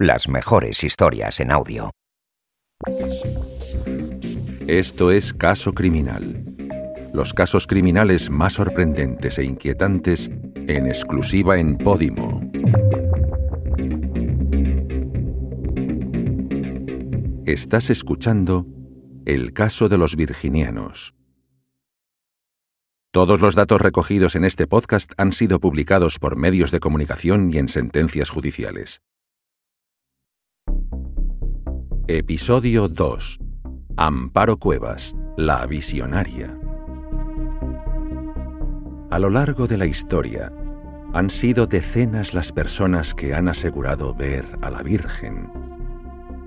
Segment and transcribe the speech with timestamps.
[0.00, 1.92] Las mejores historias en audio.
[4.66, 6.44] Esto es Caso Criminal.
[7.12, 10.28] Los casos criminales más sorprendentes e inquietantes
[10.66, 12.40] en exclusiva en Podimo.
[17.46, 18.66] Estás escuchando
[19.26, 21.14] El caso de los virginianos.
[23.14, 27.58] Todos los datos recogidos en este podcast han sido publicados por medios de comunicación y
[27.58, 29.02] en sentencias judiciales.
[32.08, 33.38] Episodio 2.
[33.96, 36.58] Amparo Cuevas, la visionaria.
[39.12, 40.52] A lo largo de la historia,
[41.12, 45.52] han sido decenas las personas que han asegurado ver a la Virgen.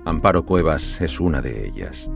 [0.04, 2.10] Amparo Cuevas es una de ellas.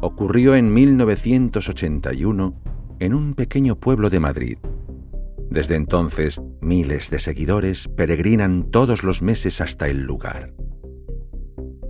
[0.00, 4.58] Ocurrió en 1981 en un pequeño pueblo de Madrid.
[5.50, 10.52] Desde entonces, miles de seguidores peregrinan todos los meses hasta el lugar.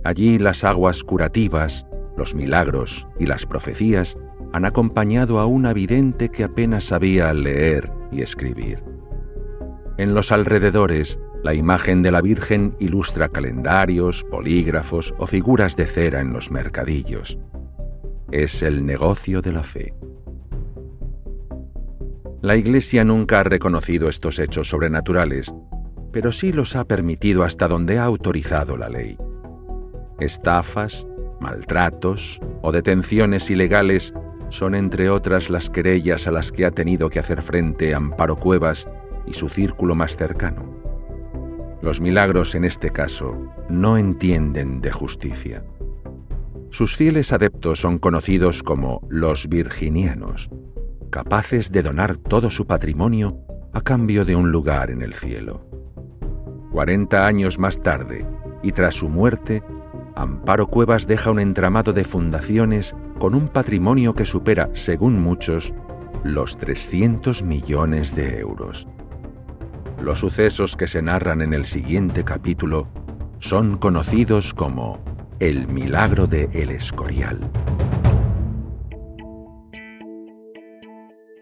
[0.03, 1.85] Allí las aguas curativas,
[2.17, 4.17] los milagros y las profecías
[4.53, 8.83] han acompañado a una vidente que apenas sabía leer y escribir.
[9.97, 16.21] En los alrededores, la imagen de la Virgen ilustra calendarios, polígrafos o figuras de cera
[16.21, 17.37] en los mercadillos.
[18.31, 19.93] Es el negocio de la fe.
[22.41, 25.53] La Iglesia nunca ha reconocido estos hechos sobrenaturales,
[26.11, 29.15] pero sí los ha permitido hasta donde ha autorizado la ley.
[30.19, 31.07] Estafas,
[31.39, 34.15] maltratos o detenciones ilegales
[34.49, 38.87] son entre otras las querellas a las que ha tenido que hacer frente Amparo Cuevas
[39.27, 40.81] y su círculo más cercano.
[41.83, 45.63] Los milagros en este caso no entienden de justicia.
[46.71, 50.49] Sus fieles adeptos son conocidos como los virginianos
[51.11, 53.37] capaces de donar todo su patrimonio
[53.73, 55.67] a cambio de un lugar en el cielo.
[56.71, 58.25] Cuarenta años más tarde,
[58.63, 59.61] y tras su muerte,
[60.15, 65.73] Amparo Cuevas deja un entramado de fundaciones con un patrimonio que supera, según muchos,
[66.23, 68.87] los 300 millones de euros.
[70.01, 72.87] Los sucesos que se narran en el siguiente capítulo
[73.39, 75.03] son conocidos como
[75.39, 77.39] el milagro de El Escorial.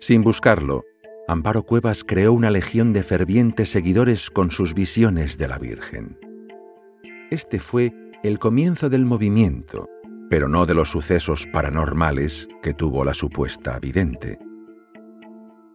[0.10, 0.86] Sin buscarlo,
[1.28, 6.18] Amparo Cuevas creó una legión de fervientes seguidores con sus visiones de la Virgen.
[7.30, 7.94] Este fue
[8.24, 9.88] el comienzo del movimiento,
[10.28, 14.40] pero no de los sucesos paranormales que tuvo la supuesta vidente.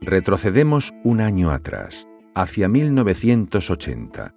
[0.00, 4.34] Retrocedemos un año atrás, hacia 1980.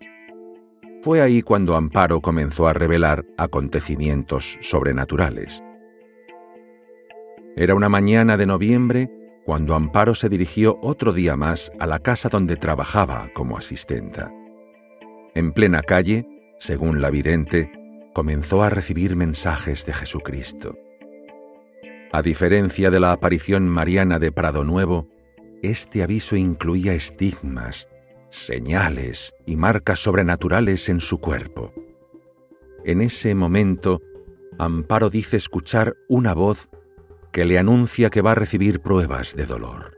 [1.02, 5.64] Fue ahí cuando Amparo comenzó a revelar acontecimientos sobrenaturales.
[7.56, 9.10] Era una mañana de noviembre
[9.48, 14.30] cuando Amparo se dirigió otro día más a la casa donde trabajaba como asistenta.
[15.36, 16.28] En plena calle,
[16.60, 17.72] según la vidente,
[18.14, 20.76] comenzó a recibir mensajes de Jesucristo.
[22.12, 25.08] A diferencia de la aparición mariana de Prado Nuevo,
[25.62, 27.88] este aviso incluía estigmas,
[28.30, 31.74] señales y marcas sobrenaturales en su cuerpo.
[32.84, 34.02] En ese momento,
[34.60, 36.68] Amparo dice escuchar una voz
[37.38, 39.96] que le anuncia que va a recibir pruebas de dolor.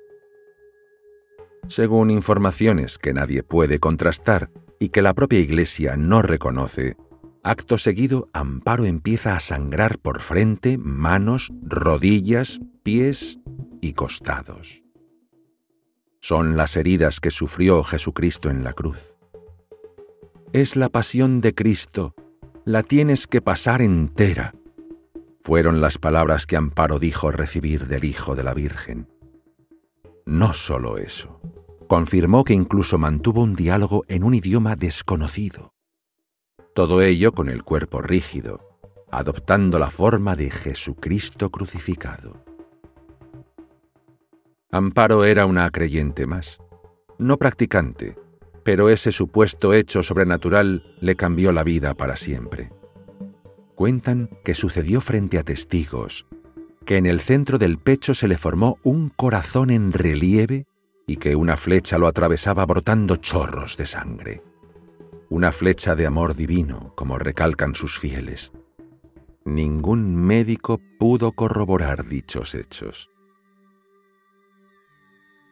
[1.70, 6.98] Según informaciones que nadie puede contrastar y que la propia Iglesia no reconoce,
[7.42, 13.40] acto seguido Amparo empieza a sangrar por frente, manos, rodillas, pies
[13.80, 14.84] y costados.
[16.20, 19.16] Son las heridas que sufrió Jesucristo en la cruz.
[20.52, 22.16] Es la pasión de Cristo,
[22.66, 24.56] la tienes que pasar entera,
[25.50, 29.08] fueron las palabras que Amparo dijo recibir del Hijo de la Virgen.
[30.24, 31.42] No solo eso,
[31.88, 35.74] confirmó que incluso mantuvo un diálogo en un idioma desconocido.
[36.76, 38.78] Todo ello con el cuerpo rígido,
[39.10, 42.46] adoptando la forma de Jesucristo crucificado.
[44.72, 46.60] Amparo era una creyente más,
[47.18, 48.20] no practicante,
[48.64, 52.70] pero ese supuesto hecho sobrenatural le cambió la vida para siempre
[53.80, 56.28] cuentan que sucedió frente a testigos,
[56.86, 60.68] que en el centro del pecho se le formó un corazón en relieve
[61.08, 64.44] y que una flecha lo atravesaba brotando chorros de sangre.
[65.30, 68.52] Una flecha de amor divino, como recalcan sus fieles.
[69.46, 73.10] Ningún médico pudo corroborar dichos hechos.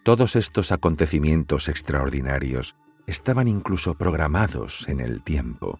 [0.03, 2.75] Todos estos acontecimientos extraordinarios
[3.06, 5.80] estaban incluso programados en el tiempo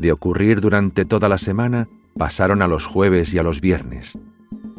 [0.00, 4.18] de ocurrir durante toda la semana, pasaron a los jueves y a los viernes.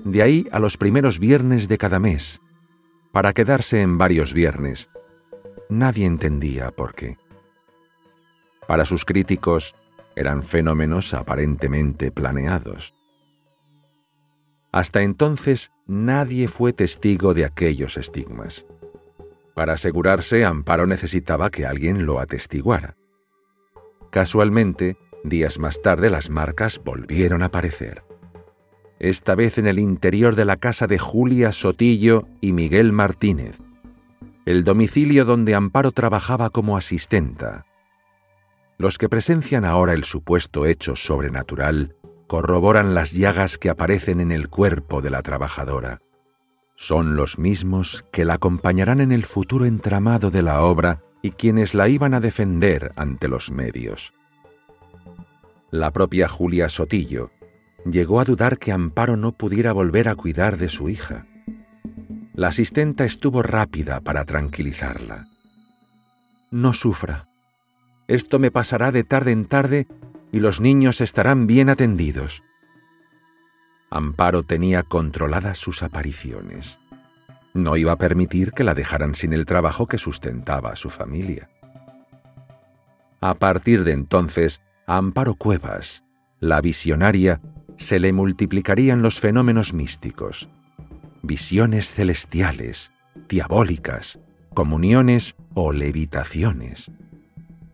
[0.03, 2.41] De ahí a los primeros viernes de cada mes,
[3.11, 4.89] para quedarse en varios viernes.
[5.69, 7.17] Nadie entendía por qué.
[8.67, 9.75] Para sus críticos,
[10.15, 12.93] eran fenómenos aparentemente planeados.
[14.71, 18.65] Hasta entonces nadie fue testigo de aquellos estigmas.
[19.53, 22.95] Para asegurarse, Amparo necesitaba que alguien lo atestiguara.
[24.09, 28.03] Casualmente, días más tarde las marcas volvieron a aparecer.
[28.99, 33.57] Esta vez en el interior de la casa de Julia Sotillo y Miguel Martínez,
[34.45, 37.65] el domicilio donde Amparo trabajaba como asistenta.
[38.77, 41.95] Los que presencian ahora el supuesto hecho sobrenatural
[42.27, 45.99] corroboran las llagas que aparecen en el cuerpo de la trabajadora.
[46.75, 51.75] Son los mismos que la acompañarán en el futuro entramado de la obra y quienes
[51.75, 54.13] la iban a defender ante los medios.
[55.71, 57.31] La propia Julia Sotillo
[57.85, 61.27] llegó a dudar que Amparo no pudiera volver a cuidar de su hija.
[62.33, 65.29] La asistenta estuvo rápida para tranquilizarla.
[66.51, 67.29] No sufra.
[68.09, 69.87] Esto me pasará de tarde en tarde
[70.33, 72.43] y los niños estarán bien atendidos.
[73.89, 76.79] Amparo tenía controladas sus apariciones.
[77.53, 81.49] No iba a permitir que la dejaran sin el trabajo que sustentaba a su familia.
[83.21, 84.61] A partir de entonces,
[84.93, 86.03] Amparo Cuevas,
[86.41, 87.39] la visionaria,
[87.77, 90.49] se le multiplicarían los fenómenos místicos,
[91.21, 92.91] visiones celestiales,
[93.29, 94.19] diabólicas,
[94.53, 96.91] comuniones o levitaciones.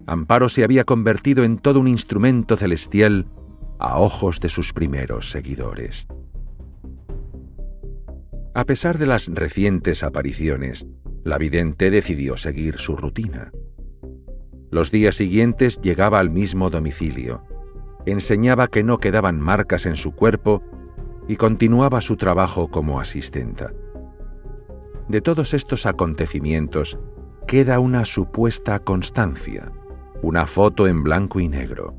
[0.06, 3.26] Amparo se había convertido en todo un instrumento celestial
[3.80, 6.06] a ojos de sus primeros seguidores.
[8.54, 10.86] A pesar de las recientes apariciones,
[11.24, 13.50] la vidente decidió seguir su rutina.
[14.70, 17.42] Los días siguientes llegaba al mismo domicilio,
[18.06, 20.62] enseñaba que no quedaban marcas en su cuerpo
[21.28, 23.72] y continuaba su trabajo como asistenta.
[25.08, 27.00] De todos estos acontecimientos
[27.48, 29.72] queda una supuesta constancia,
[30.22, 31.96] una foto en blanco y negro.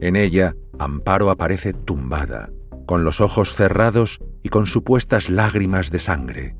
[0.00, 2.50] En ella, Amparo aparece tumbada,
[2.86, 6.56] con los ojos cerrados y con supuestas lágrimas de sangre.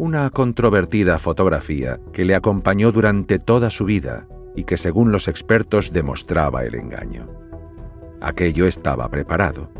[0.00, 4.26] Una controvertida fotografía que le acompañó durante toda su vida
[4.56, 7.26] y que según los expertos demostraba el engaño.
[8.18, 9.70] Aquello estaba preparado.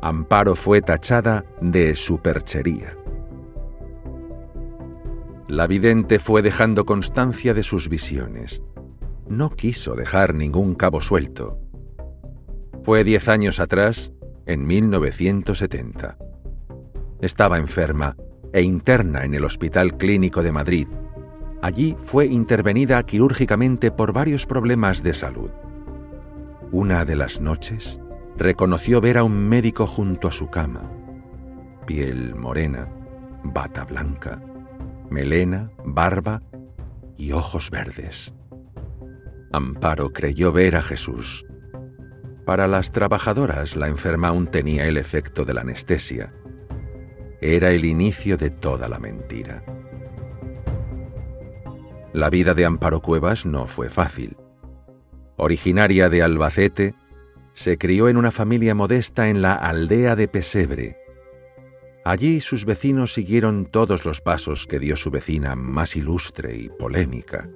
[0.00, 2.96] Amparo fue tachada de superchería.
[5.48, 8.62] La vidente fue dejando constancia de sus visiones.
[9.28, 11.58] No quiso dejar ningún cabo suelto.
[12.84, 14.12] Fue diez años atrás
[14.46, 16.18] en 1970.
[17.20, 18.14] Estaba enferma
[18.54, 20.88] e interna en el Hospital Clínico de Madrid.
[21.60, 25.50] Allí fue intervenida quirúrgicamente por varios problemas de salud.
[26.72, 28.00] Una de las noches
[28.38, 30.90] reconoció ver a un médico junto a su cama.
[31.86, 32.88] Piel morena,
[33.42, 34.40] bata blanca,
[35.10, 36.40] melena, barba
[37.18, 38.32] y ojos verdes.
[39.52, 41.44] Amparo creyó ver a Jesús
[42.44, 46.34] para las trabajadoras la enferma aún tenía el efecto de la anestesia.
[47.46, 49.62] Era el inicio de toda la mentira.
[52.14, 54.38] La vida de Amparo Cuevas no fue fácil.
[55.36, 56.94] Originaria de Albacete,
[57.52, 60.96] se crió en una familia modesta en la aldea de Pesebre.
[62.02, 67.50] Allí sus vecinos siguieron todos los pasos que dio su vecina más ilustre y polémica.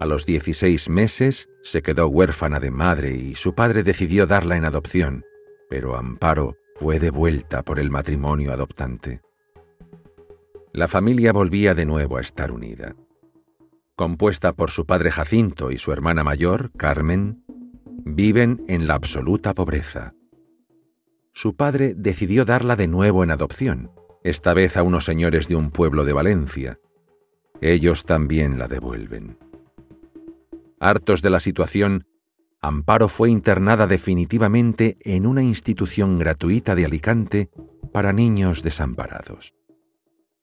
[0.00, 4.66] A los 16 meses se quedó huérfana de madre y su padre decidió darla en
[4.66, 5.24] adopción,
[5.70, 9.20] pero Amparo fue devuelta por el matrimonio adoptante.
[10.72, 12.96] La familia volvía de nuevo a estar unida.
[13.94, 17.44] Compuesta por su padre Jacinto y su hermana mayor, Carmen,
[18.04, 20.14] viven en la absoluta pobreza.
[21.32, 23.92] Su padre decidió darla de nuevo en adopción,
[24.24, 26.80] esta vez a unos señores de un pueblo de Valencia.
[27.60, 29.38] Ellos también la devuelven.
[30.80, 32.08] Hartos de la situación,
[32.64, 37.50] Amparo fue internada definitivamente en una institución gratuita de Alicante
[37.92, 39.52] para niños desamparados.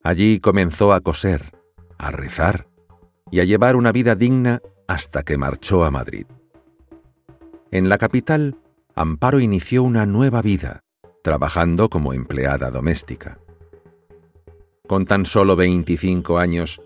[0.04, 1.54] Allí comenzó a coser,
[1.98, 2.68] a rezar
[3.32, 6.26] y a llevar una vida digna hasta que marchó a Madrid.
[7.72, 8.58] En la capital,
[8.96, 10.82] Amparo inició una nueva vida,
[11.24, 13.40] trabajando como empleada doméstica.
[14.90, 16.82] Con tan solo 25 años,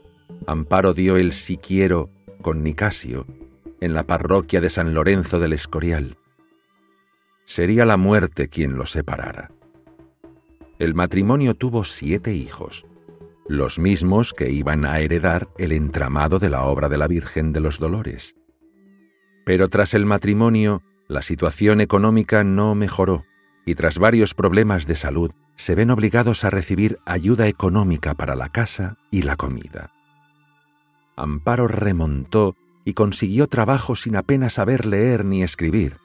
[0.45, 2.11] Amparo dio el si quiero
[2.43, 3.25] con Nicasio
[3.83, 6.15] en la parroquia de San Lorenzo del Escorial.
[7.43, 9.51] Sería la muerte quien los separara.
[10.79, 12.85] El matrimonio tuvo siete hijos,
[13.45, 17.59] los mismos que iban a heredar el entramado de la obra de la Virgen de
[17.59, 18.35] los Dolores.
[19.45, 23.25] Pero tras el matrimonio, la situación económica no mejoró
[23.65, 28.47] y tras varios problemas de salud se ven obligados a recibir ayuda económica para la
[28.47, 29.91] casa y la comida.
[31.17, 35.97] Amparo remontó y consiguió trabajo sin apenas saber leer ni escribir.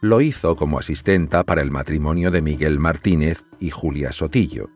[0.00, 4.70] Lo hizo como asistenta para el matrimonio de Miguel Martínez y Julia Sotillo,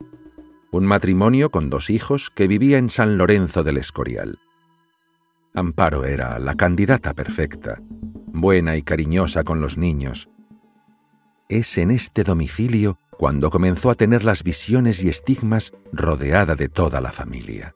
[0.71, 4.39] un matrimonio con dos hijos que vivía en San Lorenzo del Escorial.
[5.55, 7.81] Amparo era la candidata perfecta,
[8.27, 10.29] buena y cariñosa con los niños.
[11.49, 17.01] Es en este domicilio cuando comenzó a tener las visiones y estigmas rodeada de toda
[17.01, 17.75] la familia.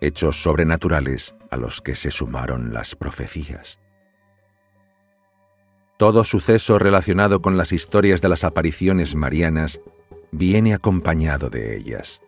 [0.00, 3.78] Hechos sobrenaturales a los que se sumaron las profecías.
[5.96, 9.80] Todo suceso relacionado con las historias de las apariciones marianas
[10.32, 12.20] viene acompañado de ellas.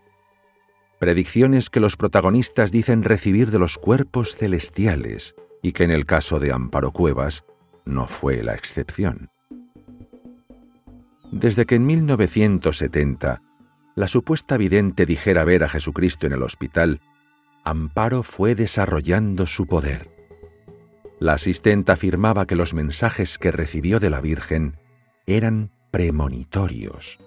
[1.01, 6.39] Predicciones que los protagonistas dicen recibir de los cuerpos celestiales y que en el caso
[6.39, 7.45] de Amparo Cuevas
[7.85, 9.31] no fue la excepción.
[11.33, 13.43] Desde que en 1970
[13.97, 17.01] la supuesta vidente dijera ver a Jesucristo en el hospital,
[17.67, 20.09] Amparo fue desarrollando su poder.
[21.19, 24.77] La asistente afirmaba que los mensajes que recibió de la Virgen
[25.27, 27.19] eran premonitorios,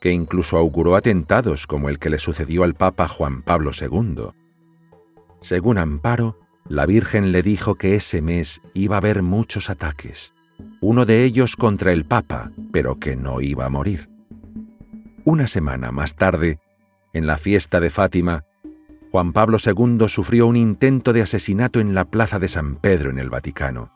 [0.00, 4.28] que incluso auguró atentados como el que le sucedió al Papa Juan Pablo II.
[5.40, 6.38] Según Amparo,
[6.68, 10.32] la Virgen le dijo que ese mes iba a haber muchos ataques,
[10.80, 14.10] uno de ellos contra el Papa, pero que no iba a morir.
[15.24, 16.60] Una semana más tarde,
[17.12, 18.44] en la fiesta de Fátima,
[19.10, 23.18] Juan Pablo II sufrió un intento de asesinato en la Plaza de San Pedro en
[23.18, 23.90] el Vaticano.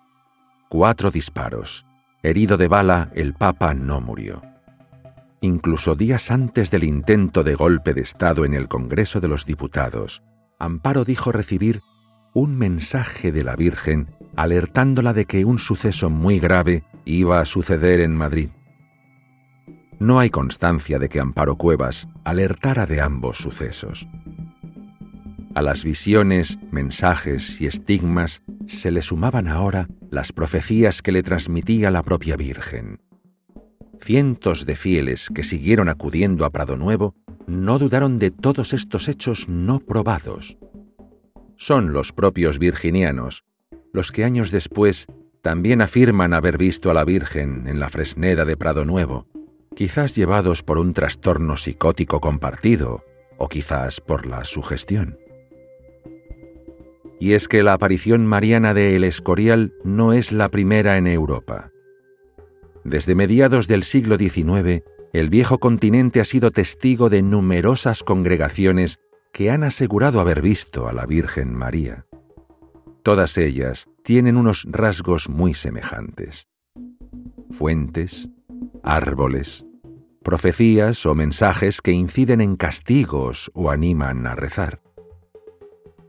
[0.69, 1.87] Cuatro disparos.
[2.25, 4.43] Herido de bala, el Papa no murió.
[5.41, 10.25] Incluso días antes del intento de golpe de Estado en el Congreso de los Diputados,
[10.59, 11.81] Amparo dijo recibir
[12.33, 18.01] un mensaje de la Virgen alertándola de que un suceso muy grave iba a suceder
[18.01, 18.49] en Madrid.
[20.01, 24.09] No hay constancia de que Amparo Cuevas alertara de ambos sucesos.
[25.55, 31.93] A las visiones, mensajes y estigmas se le sumaban ahora las profecías que le transmitía
[31.93, 33.01] la propia Virgen.
[34.01, 37.15] Cientos de fieles que siguieron acudiendo a Prado Nuevo
[37.47, 40.59] no dudaron de todos estos hechos no probados.
[41.57, 43.45] Son los propios virginianos
[43.93, 45.07] los que años después
[45.41, 49.29] también afirman haber visto a la Virgen en la Fresneda de Prado Nuevo,
[49.77, 53.05] quizás llevados por un trastorno psicótico compartido
[53.39, 55.17] o quizás por la sugestión.
[57.21, 61.71] Y es que la aparición mariana de El Escorial no es la primera en Europa.
[62.85, 68.99] Desde mediados del siglo XIX, el viejo continente ha sido testigo de numerosas congregaciones
[69.33, 72.07] que han asegurado haber visto a la Virgen María.
[73.03, 76.49] Todas ellas tienen unos rasgos muy semejantes.
[77.51, 78.29] Fuentes,
[78.83, 79.65] árboles,
[80.23, 84.84] profecías o mensajes que inciden en castigos o animan a rezar.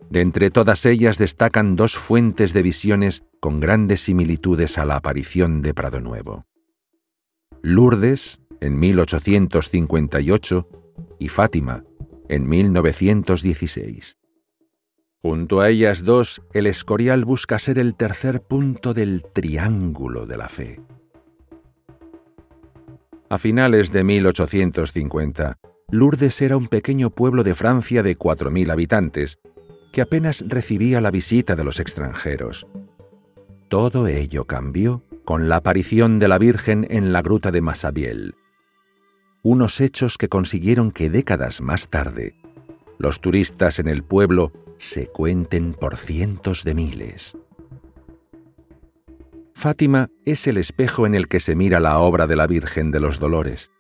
[0.10, 5.62] De entre todas ellas destacan dos fuentes de visiones con grandes similitudes a la aparición
[5.62, 6.46] de Prado Nuevo.
[7.62, 10.70] Lourdes, en 1858,
[11.20, 11.84] y Fátima,
[12.30, 14.18] en 1916.
[15.22, 20.50] Junto a ellas dos, el Escorial busca ser el tercer punto del triángulo de la
[20.50, 20.82] fe.
[23.28, 25.58] A finales de 1850,
[25.90, 29.40] Lourdes era un pequeño pueblo de Francia de 4.000 habitantes,
[29.96, 32.68] que apenas recibía la visita de los extranjeros.
[33.70, 38.34] Todo ello cambió con la aparición de la Virgen en la gruta de Massabielle.
[39.42, 42.36] Unos hechos que consiguieron que décadas más tarde,
[42.98, 47.38] los turistas en el pueblo se cuenten por cientos de miles.
[49.54, 53.00] Fátima es el espejo en el que se mira la obra de la Virgen de
[53.00, 53.72] los Dolores.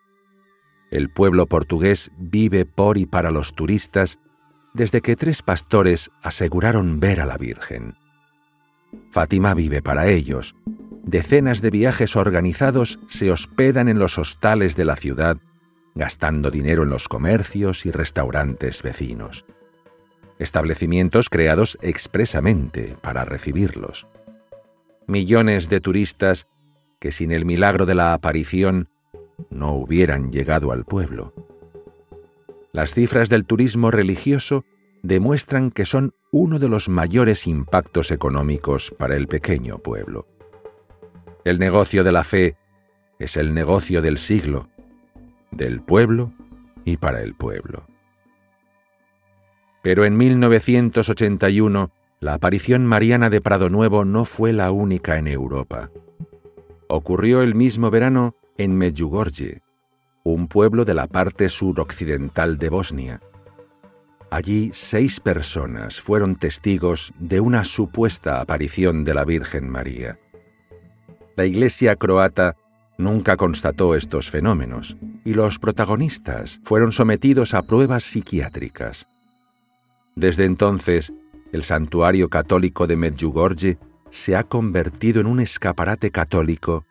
[0.91, 4.17] El pueblo portugués vive por y para los turistas
[4.75, 7.95] desde que tres pastores aseguraron ver a la Virgen.
[9.09, 10.55] Fátima vive para ellos.
[11.03, 15.37] Decenas de viajes organizados se hospedan en los hostales de la ciudad,
[15.95, 19.45] gastando dinero en los comercios y restaurantes vecinos
[20.39, 24.07] establecimientos creados expresamente para recibirlos.
[25.07, 26.47] Millones de turistas
[26.99, 28.89] que sin el milagro de la aparición
[29.49, 31.33] no hubieran llegado al pueblo.
[32.75, 34.65] Las cifras del turismo religioso
[35.01, 40.27] demuestran que son uno de los mayores impactos económicos para el pequeño pueblo.
[41.45, 42.57] El negocio de la fe
[43.17, 44.67] es el negocio del siglo,
[45.51, 46.33] del pueblo
[46.83, 47.85] y para el pueblo.
[49.81, 55.91] Pero en 1981, la aparición mariana de Prado Nuevo no fue la única en Europa.
[56.89, 59.61] Ocurrió el mismo verano en Medjugorje,
[60.33, 63.21] un pueblo de la parte suroccidental de Bosnia.
[64.31, 70.19] allí seis personas fueron testigos de una supuesta aparición de la Virgen María.
[71.37, 72.55] La Iglesia croata
[72.97, 79.07] nunca constató estos fenómenos y los protagonistas fueron sometidos a pruebas psiquiátricas.
[80.15, 81.13] Desde entonces,
[81.51, 83.77] el santuario católico de Medjugorje
[84.09, 86.83] se ha convertido en un escaparate católico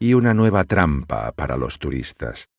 [0.00, 2.49] y una nueva trampa para los turistas.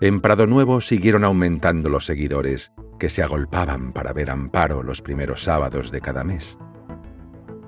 [0.00, 5.42] En Prado Nuevo siguieron aumentando los seguidores, que se agolpaban para ver Amparo los primeros
[5.42, 6.58] sábados de cada mes.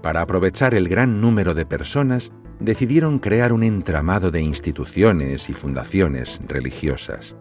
[0.02, 6.40] Para aprovechar el gran número de personas, decidieron crear un entramado de instituciones y fundaciones
[6.46, 7.36] religiosas.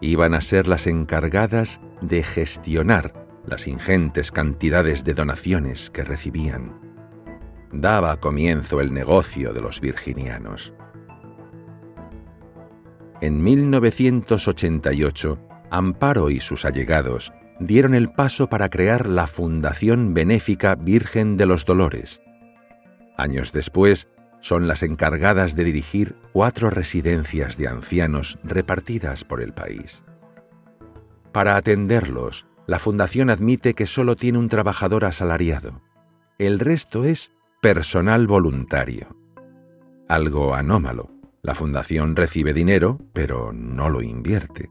[0.00, 6.80] Iban a ser las encargadas de gestionar las ingentes cantidades de donaciones que recibían.
[7.72, 10.74] Daba comienzo el negocio de los virginianos.
[13.24, 15.38] En 1988,
[15.70, 21.64] Amparo y sus allegados dieron el paso para crear la Fundación Benéfica Virgen de los
[21.64, 22.20] Dolores.
[23.16, 24.08] Años después,
[24.40, 30.02] son las encargadas de dirigir cuatro residencias de ancianos repartidas por el país.
[31.32, 35.80] Para atenderlos, la Fundación admite que solo tiene un trabajador asalariado.
[36.36, 39.16] El resto es personal voluntario.
[40.10, 41.13] Algo anómalo.
[41.44, 44.70] La Fundación recibe dinero, pero no lo invierte.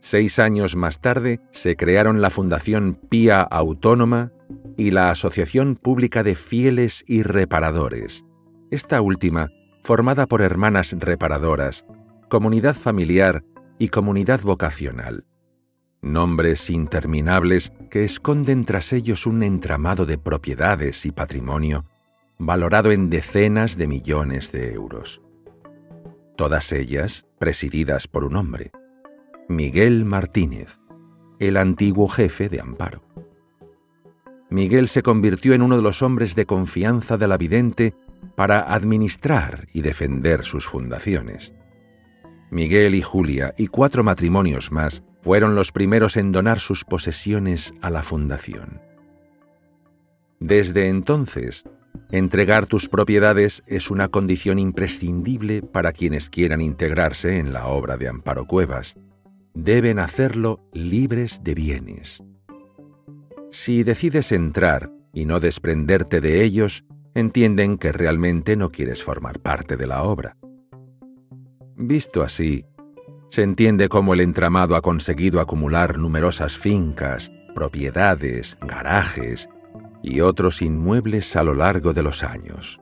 [0.00, 4.32] Seis años más tarde se crearon la Fundación Pía Autónoma
[4.76, 8.24] y la Asociación Pública de Fieles y Reparadores.
[8.72, 9.50] Esta última,
[9.84, 11.84] formada por hermanas reparadoras,
[12.28, 13.44] comunidad familiar
[13.78, 15.24] y comunidad vocacional
[16.02, 21.84] nombres interminables que esconden tras ellos un entramado de propiedades y patrimonio
[22.42, 25.20] valorado en decenas de millones de euros.
[26.36, 28.70] Todas ellas presididas por un hombre,
[29.46, 30.78] Miguel Martínez,
[31.38, 33.02] el antiguo jefe de Amparo.
[34.48, 37.94] Miguel se convirtió en uno de los hombres de confianza de la vidente
[38.36, 41.52] para administrar y defender sus fundaciones.
[42.50, 47.90] Miguel y Julia y cuatro matrimonios más fueron los primeros en donar sus posesiones a
[47.90, 48.80] la fundación.
[50.38, 51.64] Desde entonces,
[52.10, 58.08] entregar tus propiedades es una condición imprescindible para quienes quieran integrarse en la obra de
[58.08, 58.96] Amparo Cuevas.
[59.54, 62.22] Deben hacerlo libres de bienes.
[63.50, 69.76] Si decides entrar y no desprenderte de ellos, entienden que realmente no quieres formar parte
[69.76, 70.36] de la obra.
[71.76, 72.64] Visto así,
[73.30, 79.48] se entiende cómo el entramado ha conseguido acumular numerosas fincas, propiedades, garajes
[80.02, 82.80] y otros inmuebles a lo largo de los años.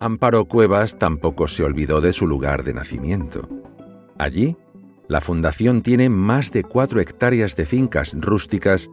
[0.00, 3.48] Amparo Cuevas tampoco se olvidó de su lugar de nacimiento.
[4.18, 4.56] Allí,
[5.08, 8.90] la fundación tiene más de cuatro hectáreas de fincas rústicas,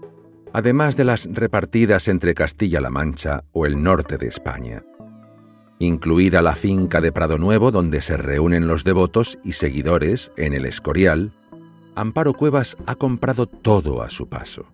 [0.53, 4.83] además de las repartidas entre Castilla-La Mancha o el norte de España
[5.79, 10.65] incluida la finca de Prado Nuevo donde se reúnen los devotos y seguidores en el
[10.65, 11.33] Escorial,
[11.95, 14.65] Amparo Cuevas ha comprado todo a su paso.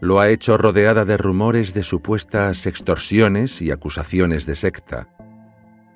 [0.00, 5.08] Lo ha hecho rodeada de rumores de supuestas extorsiones y acusaciones de secta,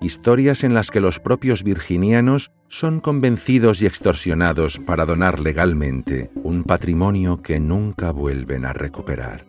[0.01, 6.65] historias en las que los propios virginianos son convencidos y extorsionados para donar legalmente un
[6.65, 9.47] patrimonio que nunca vuelven a recuperar.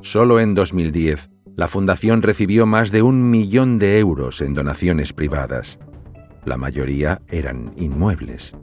[0.00, 5.78] Solo en 2010, la Fundación recibió más de un millón de euros en donaciones privadas.
[6.44, 8.54] La mayoría eran inmuebles.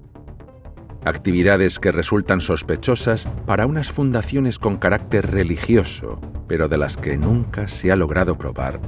[1.06, 7.68] Actividades que resultan sospechosas para unas fundaciones con carácter religioso, pero de las que nunca
[7.68, 8.80] se ha logrado probar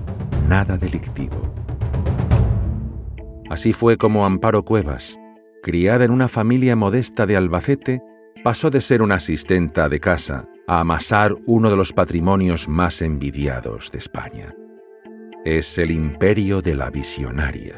[0.48, 1.54] nada delictivo.
[3.50, 5.20] Así fue como Amparo Cuevas,
[5.62, 8.02] criada en una familia modesta de Albacete,
[8.44, 13.92] pasó de ser una asistenta de casa a amasar uno de los patrimonios más envidiados
[13.92, 14.56] de España.
[15.44, 17.76] Es el imperio de la visionaria.